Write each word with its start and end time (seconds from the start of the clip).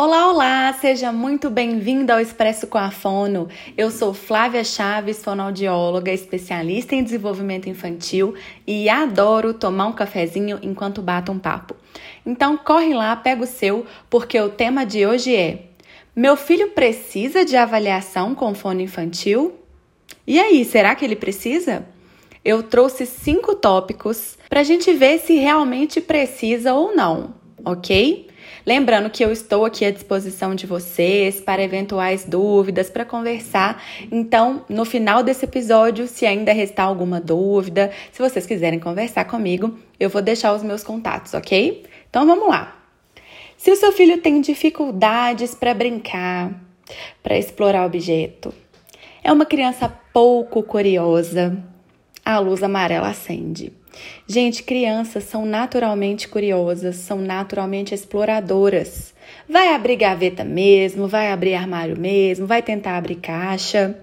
Olá, 0.00 0.30
olá! 0.30 0.72
Seja 0.74 1.10
muito 1.10 1.50
bem-vindo 1.50 2.12
ao 2.12 2.20
Expresso 2.20 2.68
com 2.68 2.78
a 2.78 2.88
Fono. 2.88 3.48
Eu 3.76 3.90
sou 3.90 4.14
Flávia 4.14 4.62
Chaves, 4.62 5.24
fonoaudióloga, 5.24 6.12
especialista 6.12 6.94
em 6.94 7.02
desenvolvimento 7.02 7.68
infantil 7.68 8.32
e 8.64 8.88
adoro 8.88 9.52
tomar 9.52 9.86
um 9.86 9.92
cafezinho 9.92 10.56
enquanto 10.62 11.02
bato 11.02 11.32
um 11.32 11.38
papo. 11.40 11.74
Então 12.24 12.56
corre 12.56 12.94
lá, 12.94 13.16
pega 13.16 13.42
o 13.42 13.46
seu, 13.46 13.84
porque 14.08 14.40
o 14.40 14.48
tema 14.48 14.86
de 14.86 15.04
hoje 15.04 15.34
é: 15.34 15.64
Meu 16.14 16.36
filho 16.36 16.70
precisa 16.70 17.44
de 17.44 17.56
avaliação 17.56 18.36
com 18.36 18.54
fono 18.54 18.80
infantil? 18.80 19.58
E 20.24 20.38
aí, 20.38 20.64
será 20.64 20.94
que 20.94 21.04
ele 21.04 21.16
precisa? 21.16 21.84
Eu 22.44 22.62
trouxe 22.62 23.04
cinco 23.04 23.52
tópicos 23.56 24.38
para 24.48 24.60
a 24.60 24.64
gente 24.64 24.92
ver 24.92 25.18
se 25.18 25.38
realmente 25.38 26.00
precisa 26.00 26.72
ou 26.72 26.94
não, 26.94 27.34
ok? 27.64 28.27
Lembrando 28.68 29.08
que 29.08 29.24
eu 29.24 29.32
estou 29.32 29.64
aqui 29.64 29.82
à 29.82 29.90
disposição 29.90 30.54
de 30.54 30.66
vocês 30.66 31.40
para 31.40 31.62
eventuais 31.62 32.26
dúvidas, 32.26 32.90
para 32.90 33.02
conversar. 33.02 33.82
Então, 34.12 34.62
no 34.68 34.84
final 34.84 35.22
desse 35.22 35.46
episódio, 35.46 36.06
se 36.06 36.26
ainda 36.26 36.52
restar 36.52 36.84
alguma 36.84 37.18
dúvida, 37.18 37.90
se 38.12 38.20
vocês 38.20 38.44
quiserem 38.44 38.78
conversar 38.78 39.24
comigo, 39.24 39.78
eu 39.98 40.10
vou 40.10 40.20
deixar 40.20 40.52
os 40.54 40.62
meus 40.62 40.84
contatos, 40.84 41.32
ok? 41.32 41.86
Então 42.10 42.26
vamos 42.26 42.46
lá. 42.46 42.76
Se 43.56 43.70
o 43.70 43.76
seu 43.76 43.90
filho 43.90 44.20
tem 44.20 44.38
dificuldades 44.38 45.54
para 45.54 45.72
brincar, 45.72 46.52
para 47.22 47.38
explorar 47.38 47.86
objeto, 47.86 48.52
é 49.24 49.32
uma 49.32 49.46
criança 49.46 49.88
pouco 50.12 50.62
curiosa, 50.62 51.56
a 52.22 52.38
luz 52.38 52.62
amarela 52.62 53.08
acende. 53.08 53.77
Gente, 54.26 54.62
crianças 54.62 55.24
são 55.24 55.44
naturalmente 55.44 56.28
curiosas, 56.28 56.96
são 56.96 57.18
naturalmente 57.18 57.94
exploradoras. 57.94 59.14
Vai 59.48 59.74
abrir 59.74 59.96
gaveta 59.96 60.44
mesmo, 60.44 61.08
vai 61.08 61.32
abrir 61.32 61.54
armário 61.54 61.98
mesmo, 61.98 62.46
vai 62.46 62.62
tentar 62.62 62.96
abrir 62.96 63.16
caixa. 63.16 63.96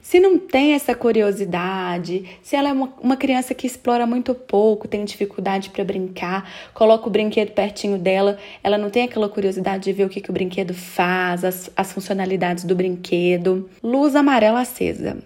Se 0.00 0.18
não 0.18 0.36
tem 0.36 0.72
essa 0.72 0.94
curiosidade, 0.94 2.24
se 2.42 2.56
ela 2.56 2.68
é 2.68 2.72
uma, 2.72 2.92
uma 3.00 3.16
criança 3.16 3.54
que 3.54 3.66
explora 3.66 4.04
muito 4.04 4.34
pouco, 4.34 4.88
tem 4.88 5.04
dificuldade 5.04 5.70
para 5.70 5.84
brincar, 5.84 6.50
coloca 6.74 7.06
o 7.06 7.10
brinquedo 7.10 7.52
pertinho 7.52 7.96
dela, 7.96 8.36
ela 8.64 8.76
não 8.76 8.90
tem 8.90 9.04
aquela 9.04 9.28
curiosidade 9.28 9.84
de 9.84 9.92
ver 9.92 10.04
o 10.04 10.08
que, 10.08 10.20
que 10.20 10.30
o 10.30 10.32
brinquedo 10.32 10.74
faz, 10.74 11.44
as, 11.44 11.70
as 11.76 11.92
funcionalidades 11.92 12.64
do 12.64 12.74
brinquedo. 12.74 13.70
Luz 13.82 14.16
amarela 14.16 14.60
acesa 14.60 15.18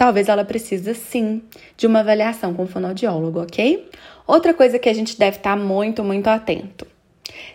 talvez 0.00 0.30
ela 0.30 0.46
precise 0.46 0.94
sim 0.94 1.42
de 1.76 1.86
uma 1.86 2.00
avaliação 2.00 2.54
com 2.54 2.62
o 2.62 2.66
fonoaudiólogo, 2.66 3.42
ok? 3.42 3.86
Outra 4.26 4.54
coisa 4.54 4.78
que 4.78 4.88
a 4.88 4.94
gente 4.94 5.18
deve 5.18 5.36
estar 5.36 5.54
muito, 5.58 6.02
muito 6.02 6.26
atento. 6.28 6.86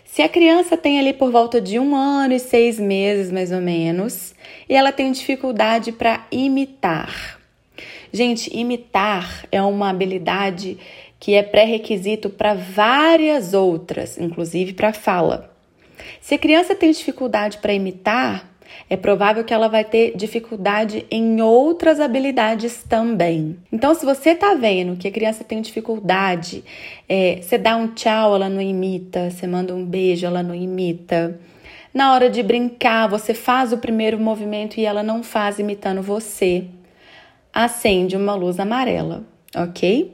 Se 0.04 0.22
a 0.22 0.30
criança 0.30 0.78
tem 0.78 1.00
ali 1.00 1.12
por 1.12 1.32
volta 1.32 1.60
de 1.60 1.80
um 1.80 1.96
ano 1.96 2.36
e 2.36 2.40
seis 2.40 2.80
meses, 2.80 3.32
mais 3.32 3.52
ou 3.52 3.60
menos, 3.60 4.36
e 4.70 4.76
ela 4.76 4.92
tem 4.92 5.12
dificuldade 5.12 5.92
para 5.92 6.28
imitar. 6.32 7.40
Gente, 8.14 8.56
imitar 8.56 9.48
é 9.52 9.60
uma 9.64 9.90
habilidade 9.90 10.78
que 11.20 11.34
é 11.34 11.42
pré-requisito 11.42 12.30
para 12.30 12.54
várias 12.54 13.56
outras, 13.56 14.20
inclusive 14.20 14.74
para 14.74 14.94
fala. 14.94 15.52
Se 16.22 16.36
a 16.36 16.38
criança 16.38 16.76
tem 16.76 16.92
dificuldade 16.92 17.58
para 17.58 17.74
imitar, 17.74 18.55
é 18.90 18.96
provável 18.96 19.44
que 19.44 19.54
ela 19.54 19.68
vai 19.68 19.84
ter 19.84 20.16
dificuldade 20.16 21.06
em 21.10 21.42
outras 21.42 22.00
habilidades 22.00 22.84
também. 22.84 23.58
Então, 23.72 23.94
se 23.94 24.06
você 24.06 24.32
está 24.32 24.54
vendo 24.54 24.98
que 24.98 25.08
a 25.08 25.12
criança 25.12 25.44
tem 25.44 25.62
dificuldade, 25.62 26.64
é, 27.08 27.40
você 27.42 27.58
dá 27.58 27.76
um 27.76 27.88
tchau, 27.88 28.36
ela 28.36 28.50
não 28.50 28.62
imita, 28.62 29.30
você 29.30 29.48
manda 29.48 29.74
um 29.74 29.86
beijo, 29.86 30.26
ela 30.26 30.44
não 30.44 30.56
imita. 30.56 31.40
Na 31.94 32.14
hora 32.14 32.30
de 32.30 32.44
brincar, 32.44 33.08
você 33.08 33.34
faz 33.34 33.72
o 33.72 33.78
primeiro 33.78 34.20
movimento 34.20 34.78
e 34.78 34.86
ela 34.86 35.02
não 35.02 35.24
faz 35.24 35.60
imitando 35.60 36.02
você. 36.02 36.66
Acende 37.54 38.18
uma 38.18 38.36
luz 38.36 38.60
amarela, 38.60 39.24
ok? 39.56 40.14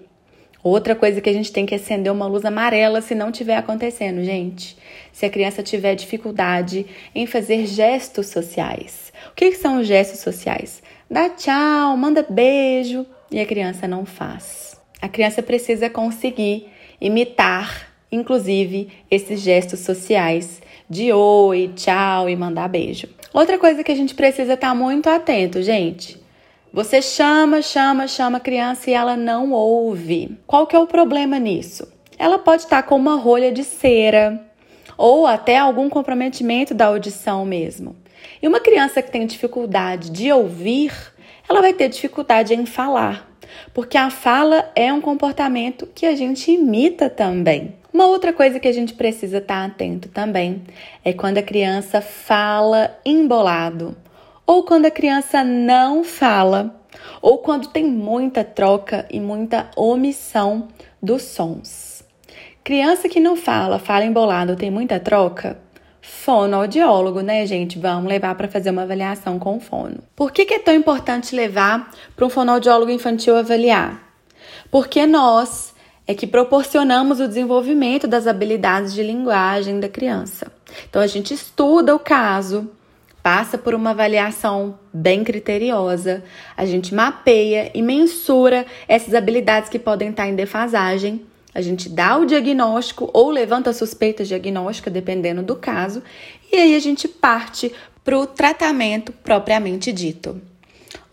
Outra 0.64 0.96
coisa 0.96 1.20
que 1.20 1.30
a 1.30 1.34
gente 1.34 1.52
tem 1.52 1.66
que 1.66 1.74
acender 1.74 2.12
uma 2.12 2.28
luz 2.28 2.46
amarela 2.46 3.02
se 3.02 3.16
não 3.16 3.32
tiver 3.32 3.56
acontecendo, 3.56 4.24
gente. 4.24 4.78
Se 5.12 5.26
a 5.26 5.30
criança 5.30 5.64
tiver 5.64 5.96
dificuldade 5.96 6.86
em 7.16 7.26
fazer 7.26 7.66
gestos 7.66 8.28
sociais. 8.28 9.12
O 9.32 9.36
que, 9.36 9.50
que 9.50 9.58
são 9.58 9.80
os 9.80 9.88
gestos 9.88 10.20
sociais? 10.20 10.84
Dá 11.10 11.30
tchau, 11.30 11.98
manda 11.98 12.26
beijo 12.30 13.06
e 13.32 13.40
a 13.40 13.46
criança 13.46 13.88
não 13.88 14.06
faz. 14.06 14.80
A 15.02 15.10
criança 15.10 15.42
precisa 15.42 15.90
conseguir 15.90 16.68
imitar, 17.00 17.92
inclusive, 18.12 18.90
esses 19.10 19.42
gestos 19.42 19.80
sociais 19.80 20.62
de 20.88 21.12
oi, 21.12 21.72
tchau 21.76 22.30
e 22.30 22.36
mandar 22.36 22.68
beijo. 22.68 23.08
Outra 23.34 23.58
coisa 23.58 23.84
que 23.84 23.92
a 23.92 23.96
gente 23.96 24.14
precisa 24.14 24.54
estar 24.54 24.76
muito 24.76 25.10
atento, 25.10 25.64
gente 25.64 26.21
você 26.74 27.02
chama, 27.02 27.62
chama, 27.62 28.08
chama 28.08 28.38
a 28.38 28.42
criança 28.42 28.90
e 28.90 28.94
ela 28.94 29.18
não 29.18 29.52
ouve. 29.52 30.38
Qual 30.48 30.66
que 30.66 30.74
é 30.74 30.80
o 30.80 30.88
problema 30.88 31.38
nisso? 31.38 31.86
Ela 32.18 32.40
pode 32.40 32.62
estar 32.62 32.84
com 32.84 32.96
uma 32.96 33.16
rolha 33.16 33.52
de 33.52 33.62
cera 33.62 34.42
ou 34.98 35.28
até 35.28 35.58
algum 35.58 35.90
comprometimento 35.90 36.74
da 36.74 36.86
audição 36.86 37.44
mesmo. 37.44 37.98
E 38.42 38.48
uma 38.48 38.62
criança 38.62 39.02
que 39.02 39.12
tem 39.12 39.26
dificuldade 39.26 40.10
de 40.12 40.32
ouvir, 40.32 40.94
ela 41.50 41.60
vai 41.60 41.74
ter 41.74 41.90
dificuldade 41.90 42.54
em 42.54 42.66
falar, 42.66 43.30
porque 43.74 43.98
a 43.98 44.10
fala 44.10 44.72
é 44.74 44.94
um 44.94 45.02
comportamento 45.02 45.86
que 45.94 46.06
a 46.06 46.16
gente 46.16 46.52
imita 46.52 47.10
também. 47.10 47.76
Uma 47.94 48.06
outra 48.06 48.32
coisa 48.32 48.62
que 48.62 48.68
a 48.70 48.74
gente 48.74 48.94
precisa 48.94 49.40
estar 49.40 49.66
atento 49.66 50.08
também 50.08 50.62
é 51.04 51.12
quando 51.12 51.38
a 51.38 51.44
criança 51.44 52.00
fala 52.00 52.98
embolado 53.06 53.98
ou 54.46 54.64
quando 54.64 54.86
a 54.86 54.92
criança 54.92 55.44
não 55.44 56.04
fala, 56.04 56.82
ou 57.22 57.40
quando 57.40 57.70
tem 57.70 57.86
muita 57.86 58.44
troca 58.44 59.08
e 59.10 59.20
muita 59.20 59.70
omissão 59.76 60.68
dos 61.02 61.24
sons. 61.24 62.04
Criança 62.64 63.10
que 63.10 63.20
não 63.20 63.36
fala, 63.36 63.80
fala 63.80 64.06
embolado, 64.06 64.56
tem 64.56 64.70
muita 64.70 65.00
troca, 65.00 65.58
fonoaudiólogo, 66.02 67.22
né, 67.22 67.46
gente? 67.46 67.80
Vamos 67.80 68.10
levar 68.10 68.36
para 68.36 68.48
fazer 68.48 68.70
uma 68.70 68.84
avaliação 68.84 69.40
com 69.40 69.60
fono. 69.60 70.00
Por 70.16 70.32
que, 70.32 70.46
que 70.46 70.54
é 70.56 70.60
tão 70.60 70.74
importante 70.74 71.36
levar 71.36 71.92
para 72.16 72.26
um 72.26 72.30
fonoaudiólogo 72.30 72.92
infantil 72.92 73.36
avaliar? 73.36 74.12
Porque 74.70 75.06
nós 75.06 75.74
é 76.08 76.14
que 76.14 76.28
proporcionamos 76.28 77.20
o 77.20 77.28
desenvolvimento 77.28 78.08
das 78.08 78.28
habilidades 78.28 78.94
de 78.94 79.04
linguagem 79.04 79.80
da 79.80 79.88
criança. 79.88 80.52
Então 80.90 81.02
a 81.02 81.08
gente 81.08 81.34
estuda 81.34 81.96
o 81.96 82.00
caso, 82.00 82.70
passa 83.22 83.58
por 83.58 83.74
uma 83.74 83.92
avaliação 83.92 84.80
bem 84.94 85.24
criteriosa, 85.24 86.24
a 86.56 86.66
gente 86.66 86.94
mapeia 86.94 87.72
e 87.74 87.82
mensura 87.82 88.66
essas 88.88 89.14
habilidades 89.14 89.70
que 89.70 89.80
podem 89.80 90.10
estar 90.10 90.28
em 90.28 90.36
defasagem, 90.36 91.22
a 91.54 91.62
gente 91.62 91.90
dá 91.90 92.18
o 92.18 92.26
diagnóstico 92.26 93.10
ou 93.14 93.30
levanta 93.30 93.70
a 93.70 93.74
suspeita 93.74 94.24
diagnóstica, 94.24 94.90
dependendo 94.90 95.44
do 95.44 95.56
caso, 95.56 96.02
e 96.52 96.56
aí 96.56 96.76
a 96.76 96.80
gente 96.80 97.08
parte 97.08 97.72
para 98.04 98.18
o 98.18 98.26
tratamento 98.26 99.12
propriamente 99.12 99.92
dito. 99.92 100.42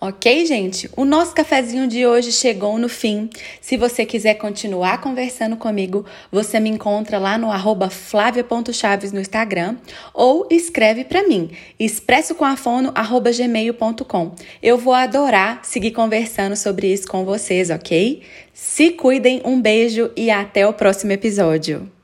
Ok, 0.01 0.47
gente? 0.47 0.89
O 0.97 1.05
nosso 1.05 1.35
cafezinho 1.35 1.89
de 1.89 2.07
hoje 2.07 2.31
chegou 2.31 2.79
no 2.79 2.89
fim. 2.89 3.29
Se 3.61 3.77
você 3.77 4.07
quiser 4.07 4.35
continuar 4.35 5.01
conversando 5.01 5.57
comigo, 5.57 6.07
você 6.31 6.61
me 6.61 6.71
encontra 6.71 7.19
lá 7.19 7.37
no 7.37 7.51
arroba 7.51 7.91
flavia.chaves 7.91 9.11
no 9.11 9.21
Instagram 9.21 9.75
ou 10.15 10.47
escreve 10.53 11.05
para 11.05 11.27
mim, 11.27 11.51
expressocomafono.gmail.com. 11.81 14.37
Eu 14.63 14.79
vou 14.79 14.95
adorar 14.95 15.65
seguir 15.65 15.91
conversando 15.91 16.55
sobre 16.55 16.93
isso 16.93 17.09
com 17.09 17.25
vocês, 17.25 17.69
ok? 17.69 18.23
Se 18.55 18.93
cuidem, 18.93 19.43
um 19.45 19.61
beijo 19.61 20.13
e 20.17 20.31
até 20.31 20.65
o 20.65 20.73
próximo 20.73 21.11
episódio. 21.11 21.98